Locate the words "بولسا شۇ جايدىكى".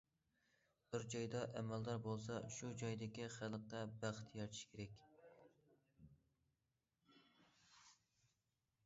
2.07-3.27